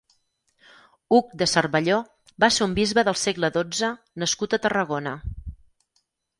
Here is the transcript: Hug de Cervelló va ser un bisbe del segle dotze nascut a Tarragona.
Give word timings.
Hug 1.17 1.35
de 1.41 1.47
Cervelló 1.51 1.99
va 2.45 2.49
ser 2.57 2.67
un 2.69 2.75
bisbe 2.81 3.05
del 3.11 3.21
segle 3.27 3.53
dotze 3.61 3.93
nascut 4.25 4.59
a 4.59 4.63
Tarragona. 4.67 5.17